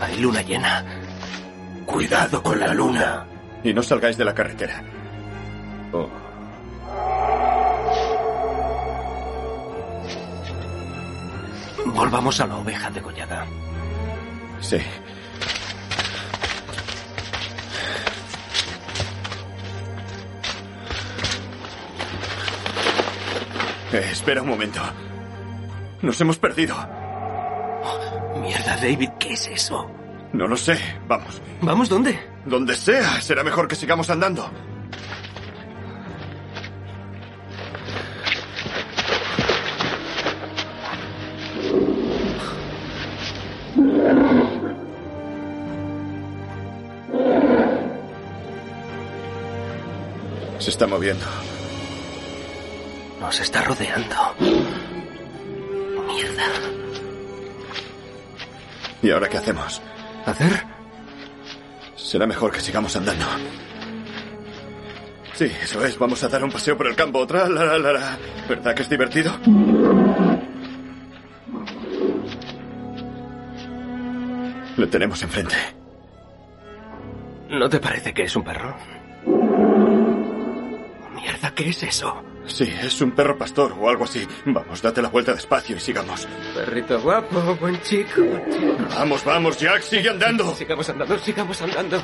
Hay 0.00 0.20
luna 0.20 0.42
llena. 0.42 0.84
Cuidado 1.84 2.42
con 2.42 2.58
la 2.58 2.72
luna. 2.74 3.26
Y 3.62 3.72
no 3.74 3.82
salgáis 3.82 4.16
de 4.16 4.24
la 4.24 4.34
carretera. 4.34 4.82
Oh. 5.92 6.08
Volvamos 11.96 12.38
a 12.40 12.46
la 12.46 12.56
oveja 12.58 12.90
degollada. 12.90 13.46
Sí. 14.60 14.76
Eh, 23.96 24.08
espera 24.12 24.42
un 24.42 24.48
momento. 24.48 24.80
Nos 26.02 26.20
hemos 26.20 26.36
perdido. 26.36 26.76
Oh, 26.76 28.38
mierda, 28.40 28.76
David, 28.76 29.08
¿qué 29.18 29.32
es 29.32 29.48
eso? 29.48 29.90
No 30.34 30.46
lo 30.46 30.56
sé. 30.56 30.78
Vamos. 31.08 31.40
¿Vamos 31.62 31.88
dónde? 31.88 32.20
Donde 32.44 32.74
sea. 32.74 33.22
Será 33.22 33.42
mejor 33.42 33.66
que 33.68 33.74
sigamos 33.74 34.10
andando. 34.10 34.50
Se 50.66 50.70
está 50.70 50.88
moviendo. 50.88 51.24
Nos 53.20 53.38
está 53.38 53.62
rodeando. 53.62 54.16
Mierda. 56.08 56.42
¿Y 59.00 59.10
ahora 59.12 59.28
qué 59.28 59.36
hacemos? 59.36 59.80
¿Hacer? 60.24 60.64
Será 61.94 62.26
mejor 62.26 62.50
que 62.50 62.58
sigamos 62.58 62.96
andando. 62.96 63.24
Sí, 65.34 65.44
eso 65.62 65.84
es. 65.84 65.96
Vamos 66.00 66.24
a 66.24 66.28
dar 66.28 66.42
un 66.42 66.50
paseo 66.50 66.76
por 66.76 66.88
el 66.88 66.96
campo. 66.96 67.20
Otra, 67.20 67.48
la, 67.48 67.78
la. 67.78 68.18
¿Verdad 68.48 68.74
que 68.74 68.82
es 68.82 68.90
divertido? 68.90 69.38
Le 74.76 74.86
tenemos 74.88 75.22
enfrente. 75.22 75.54
¿No 77.50 77.68
te 77.68 77.78
parece 77.78 78.12
que 78.12 78.24
es 78.24 78.34
un 78.34 78.42
perro? 78.42 78.74
¿Qué 81.56 81.70
es 81.70 81.82
eso? 81.82 82.22
Sí, 82.46 82.72
es 82.80 83.00
un 83.00 83.10
perro 83.10 83.36
pastor 83.36 83.74
o 83.76 83.88
algo 83.88 84.04
así. 84.04 84.24
Vamos, 84.44 84.80
date 84.80 85.02
la 85.02 85.08
vuelta 85.08 85.34
despacio 85.34 85.76
y 85.76 85.80
sigamos. 85.80 86.28
Perrito 86.54 87.00
guapo, 87.00 87.56
buen 87.56 87.80
chico, 87.82 88.22
buen 88.22 88.52
chico. 88.52 88.76
Vamos, 88.94 89.24
vamos, 89.24 89.58
Jack, 89.58 89.82
sigue 89.82 90.10
andando. 90.10 90.54
Sigamos 90.54 90.88
andando, 90.88 91.18
sigamos 91.18 91.60
andando. 91.60 92.00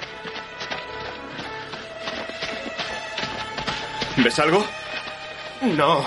¿Ves 4.16 4.38
algo? 4.40 4.64
No. 5.62 6.04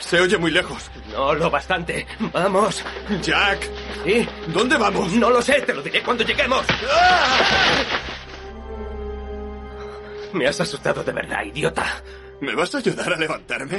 Se 0.00 0.20
oye 0.20 0.38
muy 0.38 0.50
lejos. 0.50 0.90
No 1.12 1.34
lo 1.34 1.50
bastante. 1.50 2.06
Vamos. 2.32 2.82
Jack. 3.22 3.68
¿Sí? 4.04 4.26
¿Dónde 4.48 4.76
vamos? 4.76 5.12
No 5.12 5.30
lo 5.30 5.42
sé, 5.42 5.60
te 5.62 5.74
lo 5.74 5.82
diré 5.82 6.02
cuando 6.02 6.24
lleguemos. 6.24 6.64
Me 10.34 10.48
has 10.48 10.60
asustado 10.60 11.04
de 11.04 11.12
verdad, 11.12 11.44
idiota. 11.44 11.86
¿Me 12.40 12.56
vas 12.56 12.74
a 12.74 12.78
ayudar 12.78 13.12
a 13.12 13.16
levantarme? 13.16 13.78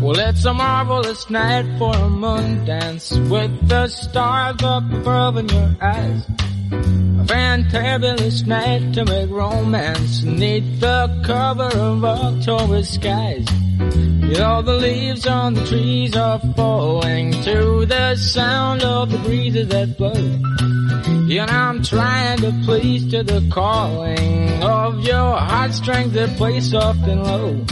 Well, 0.00 0.20
it's 0.20 0.44
a 0.44 0.54
marvelous 0.54 1.28
night 1.30 1.66
for 1.78 1.96
a 1.96 2.08
moon 2.08 2.64
dance 2.64 3.10
with 3.10 3.68
the 3.68 3.88
stars 3.88 4.62
up 4.62 4.84
above 4.92 5.38
in 5.38 5.48
your 5.48 5.76
eyes. 5.80 6.24
A 6.70 7.24
fantabulous 7.26 8.46
night 8.46 8.94
to 8.94 9.04
make 9.04 9.28
romance 9.30 10.22
neath 10.22 10.78
the 10.78 11.22
cover 11.26 11.76
of 11.76 12.04
October 12.04 12.84
skies. 12.84 13.65
Know 13.78 14.62
the 14.62 14.74
leaves 14.74 15.26
on 15.26 15.54
the 15.54 15.64
trees 15.66 16.16
are 16.16 16.38
falling 16.56 17.32
to 17.42 17.84
the 17.86 18.16
sound 18.16 18.82
of 18.82 19.10
the 19.10 19.18
breezes 19.18 19.68
that 19.68 19.96
blow. 19.98 20.12
And 20.12 21.50
I'm 21.50 21.82
trying 21.82 22.38
to 22.38 22.52
please 22.64 23.10
to 23.10 23.22
the 23.22 23.46
calling 23.52 24.62
of 24.62 25.00
your 25.00 25.36
heartstrings 25.36 26.12
that 26.12 26.36
play 26.36 26.60
soft 26.60 27.00
and 27.06 27.22
low. 27.22 27.64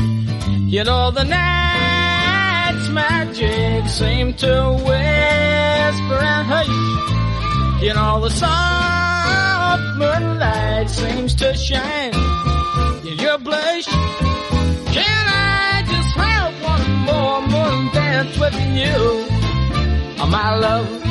You 0.67 0.85
know 0.85 1.11
the 1.11 1.25
night's 1.25 2.89
magic 2.89 3.89
seem 3.89 4.35
to 4.35 4.73
whisper 4.73 6.21
and 6.21 6.47
hush. 6.47 7.83
You 7.83 7.95
know 7.95 8.21
the 8.21 8.31
soft 8.31 9.99
moonlight 9.99 10.91
seems 10.91 11.35
to 11.37 11.55
shine 11.55 12.15
in 13.07 13.19
your 13.19 13.39
blush. 13.39 13.87
Dance 18.25 18.39
with 18.39 18.55
you, 18.77 20.27
my 20.27 20.57
love? 20.57 21.03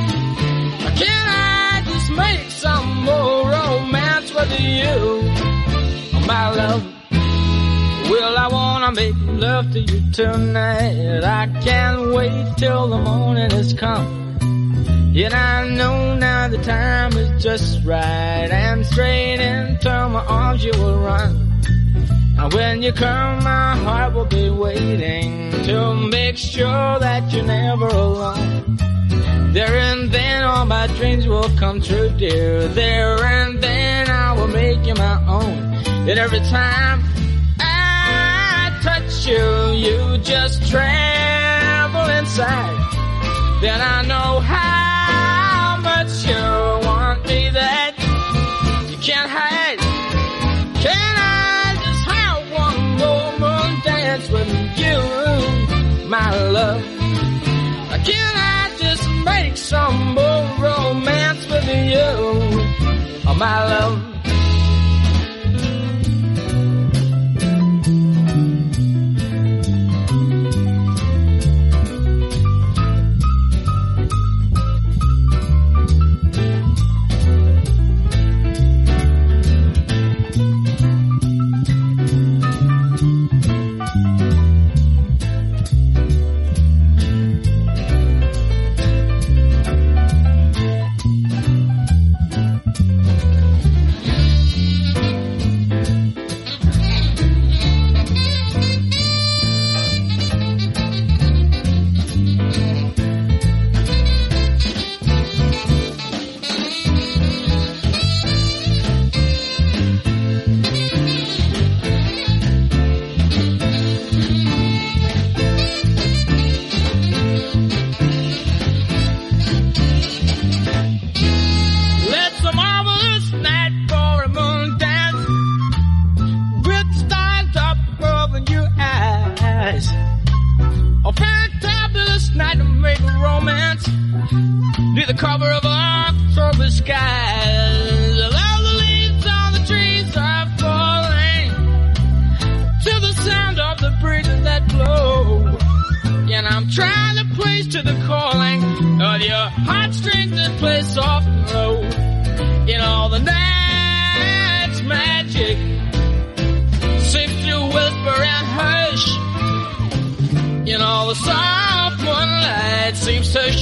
Can 0.96 1.28
I 1.28 1.84
just 1.86 2.12
make 2.12 2.50
some 2.50 3.04
more 3.04 3.50
romance 3.50 4.34
with 4.34 4.60
you, 4.60 4.86
oh, 4.86 6.24
my 6.28 6.50
love? 6.50 6.84
Well, 8.10 8.38
I 8.38 8.48
wanna 8.52 8.92
make 8.94 9.16
love 9.18 9.72
to 9.72 9.80
you 9.80 10.12
tonight. 10.12 11.24
I 11.24 11.48
can't 11.62 12.14
wait 12.14 12.58
till 12.58 12.88
the 12.88 12.98
morning 12.98 13.50
has 13.52 13.74
come. 13.74 15.12
Yet 15.14 15.34
I 15.34 15.70
know 15.70 16.16
now 16.16 16.48
the 16.48 16.58
time 16.58 17.14
is 17.14 17.44
just 17.44 17.84
right 17.86 18.50
and 18.52 18.86
straight 18.86 19.40
into 19.40 19.90
my 20.10 20.26
arms 20.26 20.64
you 20.66 20.72
will 20.72 21.00
run. 21.00 21.53
And 22.38 22.54
when 22.54 22.82
you 22.82 22.92
come, 22.92 23.44
my 23.44 23.76
heart 23.78 24.14
will 24.14 24.26
be 24.26 24.50
waiting 24.50 25.52
to 25.66 25.94
make 25.96 26.38
sure 26.38 27.00
that 27.00 27.32
you're 27.32 27.46
never 27.46 27.88
alone. 27.88 28.78
There 29.54 29.76
and 29.76 30.12
then 30.12 30.44
all 30.44 30.66
my 30.66 30.88
dreams 30.98 31.28
will 31.28 31.50
come 31.58 31.80
true, 31.80 32.10
dear. 32.18 32.68
There 32.68 33.24
and 33.24 33.62
then 33.62 34.10
I 34.10 34.34
will 34.34 34.48
make 34.48 34.86
you 34.86 34.96
my 34.96 35.18
own. 35.28 35.60
And 36.10 36.18
every 36.20 36.40
time 36.40 37.04
I 37.60 38.78
touch 38.82 39.28
you, 39.28 39.46
you 39.86 40.18
just 40.18 40.68
tremble 40.72 42.10
inside. 42.20 42.80
Then 43.62 43.80
I 43.80 44.02
know 44.08 44.40
how 44.40 44.63
some 59.64 60.14
more 60.14 60.44
romance 60.60 61.48
with 61.48 61.66
you, 61.66 62.02
oh, 63.26 63.36
my 63.40 63.64
love? 63.64 64.13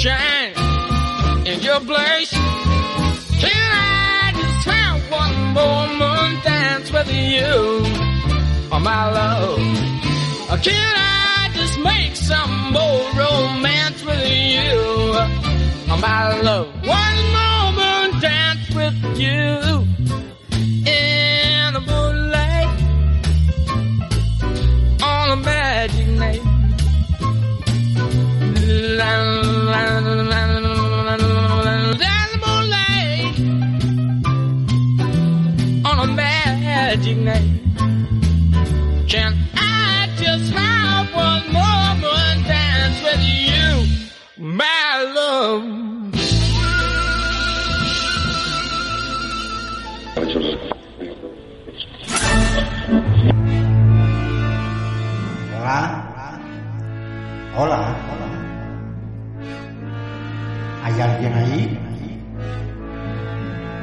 Shine 0.02 0.54
in 1.46 1.60
your 1.62 1.80
place. 1.82 2.32
Can 3.44 3.54
I 3.54 4.34
just 4.36 4.66
have 4.74 5.00
one 5.12 5.38
more 5.58 5.88
moon 6.02 6.32
dance 6.44 6.92
with 6.92 7.12
you, 7.14 7.54
oh 8.74 8.80
my 8.82 9.04
love? 9.12 9.60
Can 10.64 10.94
I 10.98 11.52
just 11.54 11.78
make 11.80 12.16
some 12.16 12.74
more 12.74 13.04
romance 13.22 14.04
with 14.04 14.26
you, 14.28 14.74
oh 15.94 16.00
my 16.02 16.42
love? 16.42 16.68
One 17.00 17.20
more 17.38 17.68
moon 17.80 18.20
dance 18.22 18.66
with 18.74 19.20
you 19.20 19.86
Hola. 50.34 50.50
Hola. 57.58 57.96
¿Hay 60.84 61.02
alguien 61.02 61.34
ahí? 61.34 61.80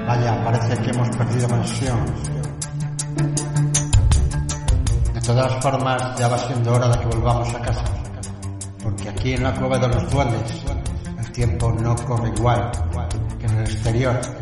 Vaya, 0.06 0.42
parece 0.44 0.78
que 0.82 0.90
hemos 0.90 1.08
perdido 1.16 1.48
conexión. 1.48 1.98
De 5.12 5.20
todas 5.20 5.62
formas, 5.62 6.18
ya 6.18 6.28
va 6.28 6.38
siendo 6.38 6.72
hora 6.72 6.88
de 6.88 6.98
que 6.98 7.06
volvamos 7.14 7.54
a 7.54 7.60
casa. 7.60 7.84
Porque 8.82 9.10
aquí 9.10 9.32
en 9.34 9.42
la 9.42 9.54
cueva 9.54 9.78
de 9.78 9.88
los 9.88 10.10
duendes, 10.10 10.64
el 11.18 11.32
tiempo 11.32 11.70
no 11.72 11.94
corre 12.06 12.30
igual 12.34 12.70
que 13.38 13.46
en 13.46 13.58
el 13.58 13.64
exterior. 13.64 14.37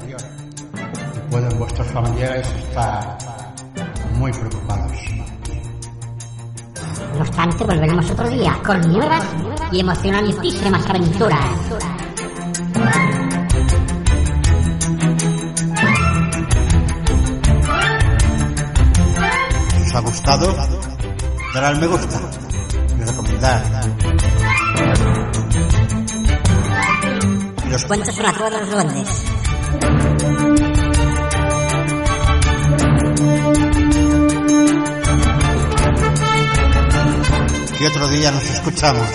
Pueden 1.30 1.58
vuestros 1.58 1.86
familiares 1.88 2.46
estar 2.56 3.18
muy 4.14 4.32
preocupados. 4.32 4.92
No 7.14 7.20
obstante, 7.22 7.64
volveremos 7.64 8.10
otro 8.10 8.28
día 8.28 8.58
con 8.64 8.80
nuevas 8.92 9.24
y 9.72 9.80
emocionantísimas 9.80 10.86
aventuras. 10.88 11.40
Si 19.72 19.82
os 19.82 19.94
ha 19.94 20.00
gustado, 20.00 20.54
darle 21.54 21.68
al 21.68 21.80
me 21.80 21.86
gusta 21.86 22.20
y 22.98 23.02
recomendar. 23.02 23.62
Los 27.70 27.84
cuentos 27.84 28.14
son 28.14 28.32
cueva 28.32 28.50
de 28.50 28.60
los 28.60 28.70
duendes. 28.70 30.45
Y 37.78 37.84
otro 37.84 38.08
día 38.08 38.30
nos 38.30 38.44
escuchamos. 38.44 39.06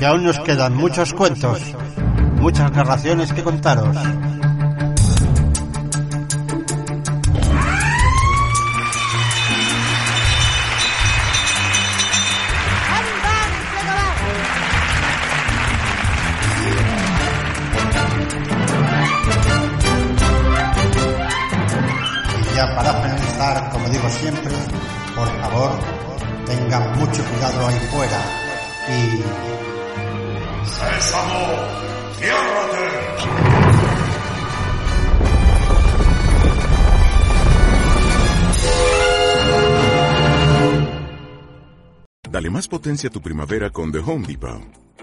Porque 0.00 0.14
aún 0.14 0.24
nos 0.24 0.40
quedan 0.40 0.74
muchos 0.74 1.12
cuentos, 1.12 1.60
muchas 2.36 2.72
narraciones 2.72 3.34
que 3.34 3.42
contaros. 3.42 3.94
Y 22.40 22.56
ya 22.56 22.74
para 22.74 22.94
finalizar, 23.02 23.68
como 23.70 23.86
digo 23.90 24.08
siempre, 24.08 24.54
por 25.14 25.28
favor, 25.42 25.72
tengan 26.46 26.98
mucho 26.98 27.22
cuidado 27.22 27.66
ahí 27.66 27.78
fuera 27.90 28.40
y 28.88 29.59
¡Sésamo! 30.78 31.42
¡Ciérrate! 32.18 32.80
Dale 42.30 42.48
más 42.50 42.68
potencia 42.68 43.08
a 43.08 43.12
tu 43.12 43.20
primavera 43.20 43.70
con 43.70 43.90
The 43.90 43.98
Home 43.98 44.26
Depot. 44.26 44.62